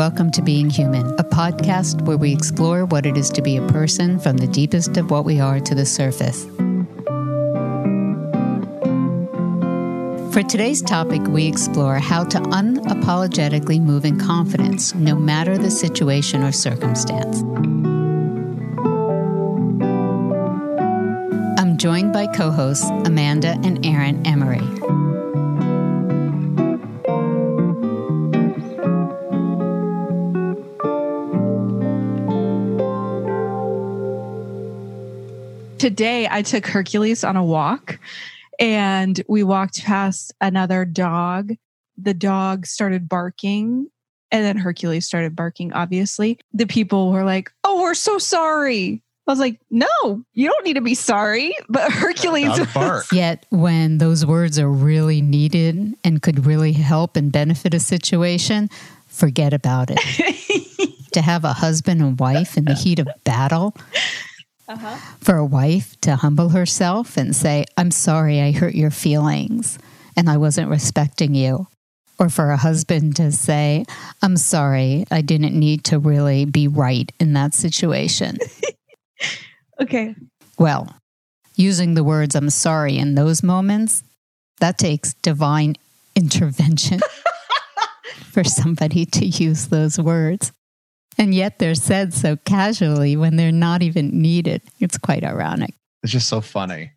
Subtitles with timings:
[0.00, 3.66] welcome to Being Human, a podcast where we explore what it is to be a
[3.66, 6.46] person from the deepest of what we are to the surface.
[10.32, 16.42] For today's topic, we explore how to unapologetically move in confidence, no matter the situation
[16.44, 17.42] or circumstance.
[21.60, 24.99] I'm joined by co hosts Amanda and Aaron Emery.
[35.90, 37.98] Today, I took Hercules on a walk
[38.60, 41.54] and we walked past another dog.
[41.98, 43.88] The dog started barking
[44.30, 46.38] and then Hercules started barking, obviously.
[46.52, 49.02] The people were like, Oh, we're so sorry.
[49.26, 49.88] I was like, No,
[50.32, 51.56] you don't need to be sorry.
[51.68, 52.64] But Hercules.
[52.72, 53.06] bark.
[53.10, 58.70] Yet, when those words are really needed and could really help and benefit a situation,
[59.08, 59.98] forget about it.
[61.14, 63.74] to have a husband and wife in the heat of battle,
[64.70, 64.96] uh-huh.
[65.20, 69.78] for a wife to humble herself and say, I'm sorry I hurt your feelings
[70.16, 71.66] and I wasn't respecting you.
[72.18, 73.86] Or for a husband to say,
[74.22, 78.38] I'm sorry, I didn't need to really be right in that situation.
[79.80, 80.14] Okay.
[80.58, 80.94] Well,
[81.56, 84.02] using the words I'm sorry in those moments,
[84.60, 85.76] that takes divine
[86.14, 87.00] intervention
[88.30, 90.52] for somebody to use those words.
[91.20, 94.62] And yet they're said so casually when they're not even needed.
[94.80, 95.74] It's quite ironic.
[96.02, 96.92] It's just so funny.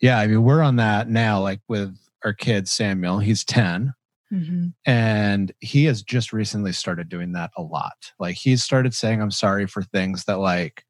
[0.00, 3.20] Yeah, I mean, we're on that now, like with our kid Samuel.
[3.20, 3.94] He's 10
[4.32, 4.68] Mm-hmm.
[4.86, 8.12] and he has just recently started doing that a lot.
[8.18, 10.84] Like he's started saying I'm sorry for things that like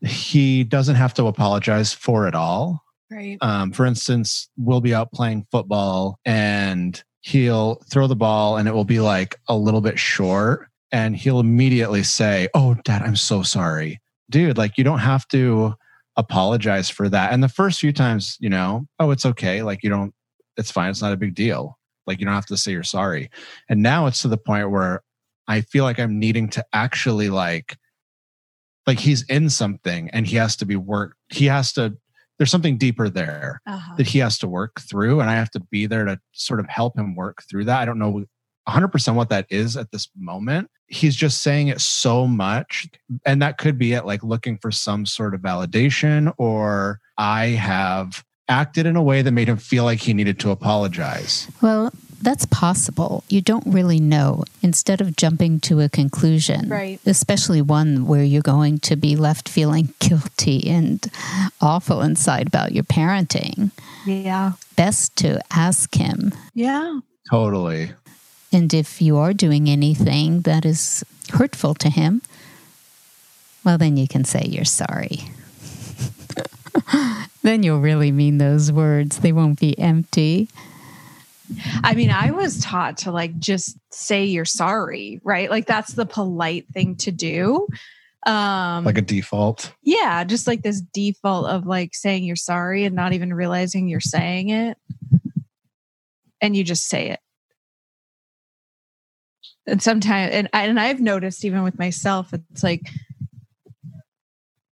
[0.00, 2.82] he doesn't have to apologize for at all.
[3.10, 3.36] Right.
[3.42, 8.72] Um, for instance, we'll be out playing football and he'll throw the ball and it
[8.72, 13.42] will be like a little bit short and he'll immediately say, Oh, dad, I'm so
[13.42, 14.00] sorry.
[14.30, 15.74] Dude, like you don't have to
[16.16, 17.32] apologize for that.
[17.32, 19.62] And the first few times, you know, oh, it's okay.
[19.62, 20.14] Like you don't,
[20.56, 20.90] it's fine.
[20.90, 21.78] It's not a big deal.
[22.06, 23.30] Like you don't have to say you're sorry.
[23.68, 25.02] And now it's to the point where
[25.48, 27.76] I feel like I'm needing to actually like,
[28.86, 31.16] like he's in something and he has to be worked.
[31.30, 31.96] He has to,
[32.38, 33.94] there's something deeper there Uh-huh.
[33.96, 35.20] that he has to work through.
[35.20, 37.80] And I have to be there to sort of help him work through that.
[37.80, 38.24] I don't know
[38.68, 40.70] 100% what that is at this moment.
[40.86, 42.88] He's just saying it so much.
[43.24, 48.24] And that could be it, like looking for some sort of validation, or I have
[48.48, 51.48] acted in a way that made him feel like he needed to apologize.
[51.62, 51.90] Well,
[52.20, 53.24] that's possible.
[53.28, 54.44] You don't really know.
[54.62, 57.00] Instead of jumping to a conclusion, Right.
[57.06, 61.04] especially one where you're going to be left feeling guilty and
[61.60, 63.70] awful inside about your parenting,
[64.06, 64.52] Yeah.
[64.76, 66.32] best to ask him.
[66.54, 67.00] Yeah.
[67.30, 67.90] Totally.
[68.52, 72.22] And if you are doing anything that is hurtful to him,
[73.64, 75.20] well, then you can say you're sorry.
[77.42, 79.18] then you'll really mean those words.
[79.18, 80.48] They won't be empty.
[81.82, 85.50] I mean, I was taught to like just say you're sorry, right?
[85.50, 87.68] Like that's the polite thing to do.
[88.24, 89.72] Um Like a default.
[89.82, 94.00] yeah, just like this default of like saying you're sorry and not even realizing you're
[94.00, 94.78] saying it.
[96.40, 97.20] And you just say it.
[99.66, 102.90] And sometimes and and I've noticed even with myself it's like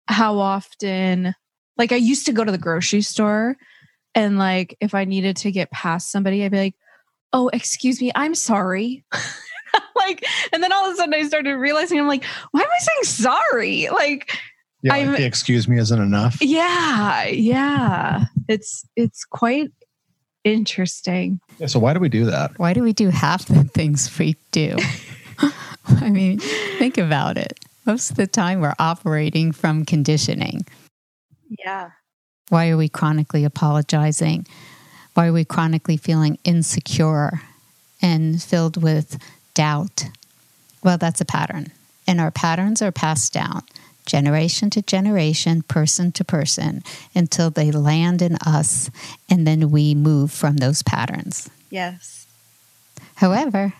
[0.08, 1.34] how often
[1.76, 3.56] like I used to go to the grocery store
[4.14, 6.74] and like if I needed to get past somebody I'd be like,
[7.32, 9.04] "Oh, excuse me, I'm sorry."
[9.94, 12.78] like and then all of a sudden I started realizing I'm like, "Why am I
[12.78, 14.36] saying sorry?" Like
[14.82, 16.38] Yeah, like the excuse me isn't enough.
[16.40, 18.24] yeah, yeah.
[18.48, 19.70] It's it's quite
[20.44, 21.40] interesting.
[21.58, 22.58] Yeah, so why do we do that?
[22.58, 24.76] Why do we do half the things we do?
[25.86, 26.38] I mean,
[26.78, 27.58] think about it.
[27.86, 30.66] Most of the time, we're operating from conditioning.
[31.64, 31.90] Yeah.
[32.48, 34.46] Why are we chronically apologizing?
[35.14, 37.40] Why are we chronically feeling insecure
[38.02, 39.18] and filled with
[39.54, 40.04] doubt?
[40.82, 41.68] Well, that's a pattern.
[42.06, 43.62] And our patterns are passed down
[44.10, 46.82] generation to generation, person to person,
[47.14, 48.90] until they land in us.
[49.28, 51.48] And then we move from those patterns.
[51.70, 52.26] Yes.
[53.14, 53.72] However,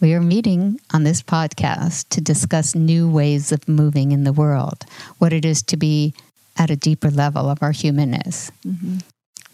[0.00, 4.84] we are meeting on this podcast to discuss new ways of moving in the world,
[5.18, 6.14] what it is to be
[6.56, 8.50] at a deeper level of our humanness.
[8.66, 8.98] Mm-hmm.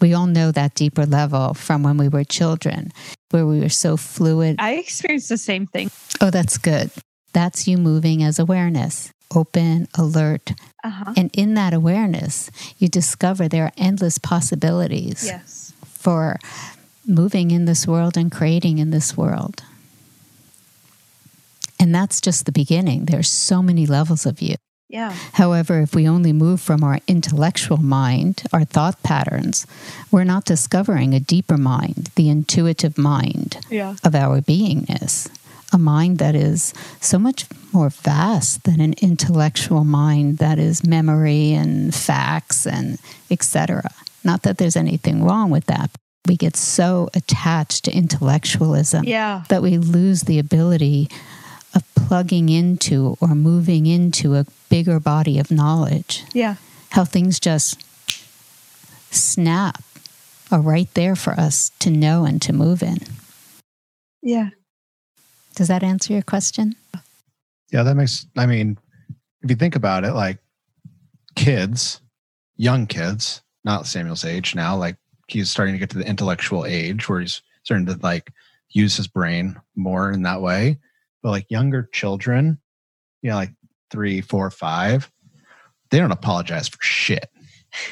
[0.01, 2.91] We all know that deeper level from when we were children,
[3.31, 4.57] where we were so fluid.
[4.59, 5.91] I experienced the same thing.
[6.19, 6.91] Oh, that's good.
[7.31, 10.53] That's you moving as awareness, open, alert.
[10.83, 11.13] Uh-huh.
[11.15, 15.73] And in that awareness, you discover there are endless possibilities Yes.
[15.85, 16.39] for
[17.07, 19.63] moving in this world and creating in this world.
[21.79, 23.05] And that's just the beginning.
[23.05, 24.55] There's so many levels of you.
[24.89, 25.11] Yeah.
[25.33, 29.65] However, if we only move from our intellectual mind, our thought patterns,
[30.11, 33.95] we're not discovering a deeper mind, the intuitive mind Yeah.
[34.03, 35.29] of our beingness,
[35.73, 41.53] a mind that is so much more vast than an intellectual mind that is memory
[41.53, 42.99] and facts and
[43.31, 43.89] etc.
[44.23, 45.89] Not that there's anything wrong with that.
[46.27, 49.43] We get so attached to intellectualism Yeah.
[49.49, 51.09] that we lose the ability
[51.75, 56.23] of plugging into or moving into a bigger body of knowledge.
[56.33, 56.55] Yeah.
[56.91, 57.83] How things just
[59.11, 59.81] snap
[60.51, 62.99] are right there for us to know and to move in.
[64.21, 64.49] Yeah.
[65.55, 66.75] Does that answer your question?
[67.71, 68.77] Yeah, that makes, I mean,
[69.41, 70.39] if you think about it, like
[71.35, 72.01] kids,
[72.55, 74.97] young kids, not Samuel's age now, like
[75.27, 78.31] he's starting to get to the intellectual age where he's starting to like
[78.69, 80.79] use his brain more in that way.
[81.21, 82.59] But like younger children,
[83.21, 83.53] you know, like
[83.89, 85.09] three, four, five,
[85.89, 87.29] they don't apologize for shit.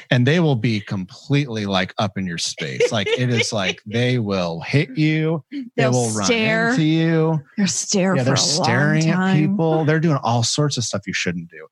[0.09, 2.91] And they will be completely like up in your space.
[2.91, 6.69] Like it is like they will hit you, they They'll will run stare.
[6.69, 9.85] into you They'll stare yeah, they're staring at people.
[9.85, 11.67] They're doing all sorts of stuff you shouldn't do.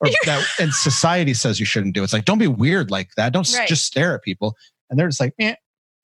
[0.00, 2.02] Or that and society says you shouldn't do.
[2.02, 3.32] It's like, don't be weird like that.
[3.32, 3.68] Don't Right.
[3.68, 4.56] just stare at people.
[4.88, 5.54] And they're just like, eh,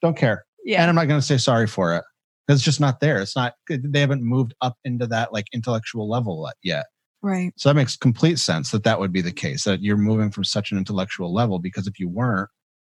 [0.02, 0.44] don't care.
[0.64, 0.80] Yeah.
[0.82, 2.04] And I'm not going to say sorry for it.
[2.48, 3.20] It's just not there.
[3.20, 6.86] It's not, they haven't moved up into that like intellectual level yet.
[7.26, 7.52] Right.
[7.56, 10.44] So that makes complete sense that that would be the case, that you're moving from
[10.44, 12.48] such an intellectual level because if you weren't,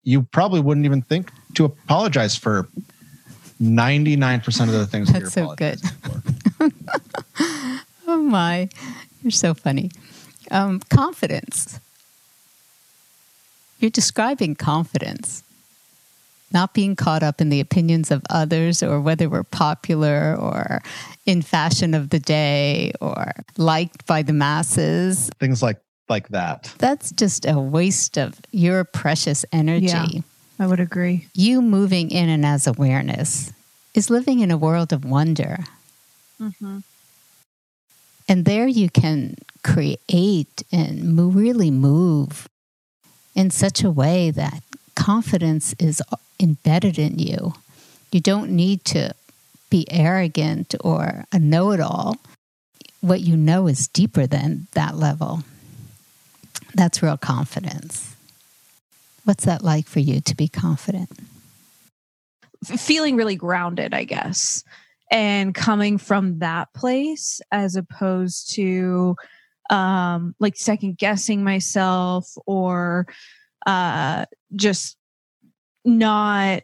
[0.05, 2.69] you probably wouldn't even think to apologize for
[3.61, 5.81] 99% of the things that That's you're so good.
[8.13, 8.69] Oh my,
[9.23, 9.93] you're so funny.
[10.51, 11.79] Um, confidence.
[13.79, 15.45] You're describing confidence,
[16.53, 20.83] not being caught up in the opinions of others or whether we're popular or
[21.27, 25.31] in fashion of the day or liked by the masses.
[25.39, 26.75] Things like like that.
[26.79, 29.87] That's just a waste of your precious energy.
[29.87, 30.21] Yeah.
[30.59, 31.29] I would agree.
[31.33, 33.53] You moving in and as awareness
[33.95, 35.65] is living in a world of wonder.
[36.41, 36.79] Mm-hmm.
[38.29, 42.49] And there you can create and mo- really move
[43.35, 44.63] in such a way that
[45.01, 46.03] confidence is
[46.39, 47.55] embedded in you.
[48.13, 49.15] You don't need to
[49.71, 52.19] be arrogant or a know it all.
[53.01, 55.43] What you know is deeper than that level.
[56.75, 58.15] That's real confidence.
[59.25, 61.11] What's that like for you to be confident?
[62.63, 64.63] feeling really grounded, I guess,
[65.11, 69.17] and coming from that place as opposed to
[69.71, 73.07] um, like second guessing myself or
[73.67, 74.97] uh, just
[75.85, 76.63] not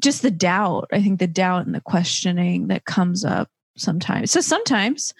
[0.00, 0.88] just the doubt.
[0.92, 4.30] I think the doubt and the questioning that comes up sometimes.
[4.30, 5.12] So sometimes,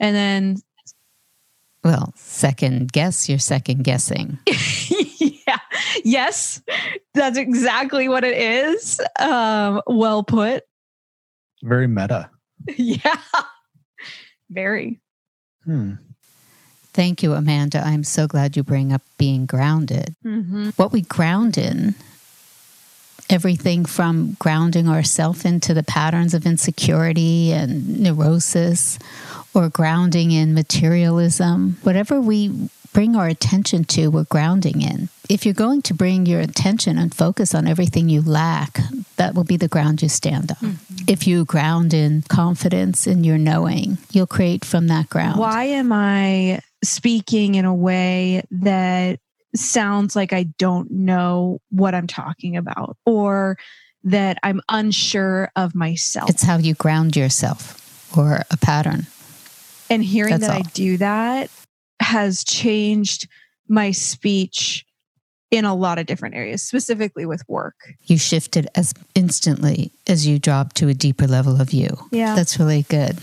[0.00, 0.56] and then
[1.84, 4.38] Well, second guess, you're second guessing.
[5.18, 5.58] yeah,
[6.04, 6.62] yes,
[7.14, 9.00] that's exactly what it is.
[9.18, 10.64] Um, well put.
[11.62, 12.30] Very meta.
[12.76, 13.16] yeah.
[14.50, 15.00] Very.
[15.64, 15.94] Hmm.
[16.98, 17.80] Thank you, Amanda.
[17.86, 20.16] I'm so glad you bring up being grounded.
[20.24, 20.70] Mm-hmm.
[20.70, 21.94] What we ground in,
[23.30, 28.98] everything from grounding ourselves into the patterns of insecurity and neurosis,
[29.54, 35.08] or grounding in materialism, whatever we bring our attention to, we're grounding in.
[35.28, 38.80] If you're going to bring your attention and focus on everything you lack,
[39.18, 40.80] that will be the ground you stand on.
[41.06, 45.38] If you ground in confidence in your knowing, you'll create from that ground.
[45.38, 49.20] Why am I speaking in a way that
[49.54, 53.58] sounds like I don't know what I'm talking about or
[54.04, 56.30] that I'm unsure of myself?
[56.30, 59.06] It's how you ground yourself or a pattern.
[59.90, 61.50] and hearing that's that I do that
[62.00, 63.28] has changed
[63.68, 64.84] my speech
[65.50, 67.74] in a lot of different areas, specifically with work.
[68.04, 71.88] You shifted as instantly as you dropped to a deeper level of you.
[72.10, 72.34] Yeah.
[72.34, 73.18] That's really good.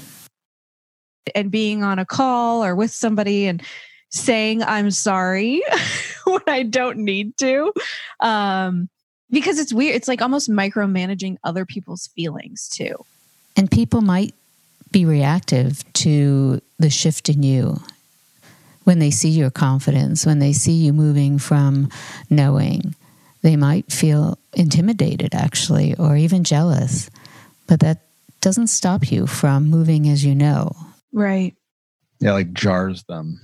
[1.33, 3.61] And being on a call or with somebody and
[4.09, 5.63] saying I'm sorry
[6.25, 7.73] when I don't need to.
[8.19, 8.89] Um,
[9.31, 9.95] because it's weird.
[9.95, 12.95] It's like almost micromanaging other people's feelings too.
[13.57, 14.33] And people might
[14.91, 17.81] be reactive to the shift in you
[18.83, 21.89] when they see your confidence, when they see you moving from
[22.29, 22.95] knowing.
[23.41, 27.09] They might feel intimidated, actually, or even jealous.
[27.67, 28.01] But that
[28.41, 30.75] doesn't stop you from moving as you know.
[31.15, 31.55] Right.
[32.19, 33.39] Yeah, like jars them,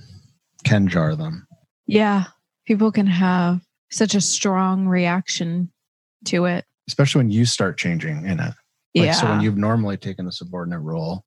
[0.64, 1.46] can jar them.
[1.86, 2.24] Yeah.
[2.66, 3.60] People can have
[3.90, 5.72] such a strong reaction
[6.26, 6.64] to it.
[6.86, 8.54] especially when you start changing in it.
[8.94, 9.12] Like, yeah.
[9.12, 11.24] So when you've normally taken a subordinate role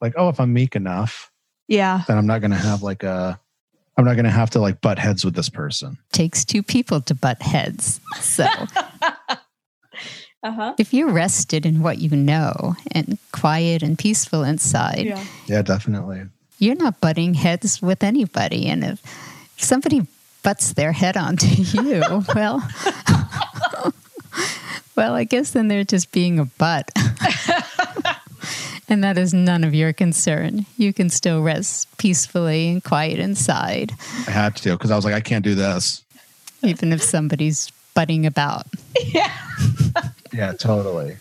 [0.00, 1.30] like, oh, if I'm meek enough,
[1.68, 2.02] Yeah.
[2.08, 3.38] then I'm not going to have like a,
[3.96, 5.96] I'm not going to have to like butt heads with this person.
[6.12, 8.00] Takes two people to butt heads.
[8.20, 8.46] So
[10.44, 10.74] Uh-huh.
[10.78, 15.24] if you're rested in what you know and quiet and peaceful inside, Yeah.
[15.46, 16.22] Yeah, definitely.
[16.58, 18.66] you're not butting heads with anybody.
[18.68, 19.00] And if
[19.56, 20.06] somebody
[20.42, 21.46] butts their head onto
[21.82, 22.02] you,
[22.34, 22.62] well,
[24.96, 26.90] well, I guess then they're just being a butt.
[28.88, 30.66] and that is none of your concern.
[30.76, 33.92] You can still rest peacefully and quiet inside,
[34.26, 36.02] I had to because I was like, I can't do this.
[36.62, 38.66] even if somebody's butting about.
[39.06, 39.32] Yeah.
[40.34, 41.16] Yeah, totally.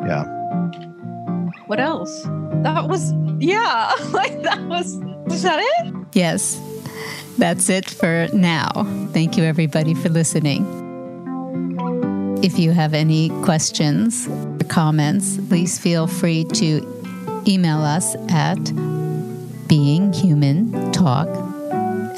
[0.00, 0.24] Yeah.
[1.66, 2.24] What else?
[2.64, 3.94] That was yeah.
[4.10, 5.94] Like that was was that it?
[6.12, 6.60] Yes,
[7.38, 8.68] that's it for now.
[9.12, 10.66] Thank you, everybody, for listening.
[12.42, 16.82] If you have any questions or comments, please feel free to
[17.46, 18.58] email us at
[19.68, 21.28] beinghumantalk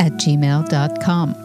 [0.01, 1.44] at gmail.com.